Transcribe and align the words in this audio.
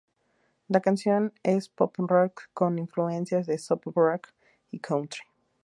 La 0.69 0.79
canción 0.81 1.31
es 1.43 1.69
pop 1.69 1.93
rock 1.99 2.49
con 2.55 2.79
influencias 2.79 3.45
de 3.45 3.59
soft 3.59 3.83
rock 3.93 4.29
y 4.71 4.79
country. 4.79 5.21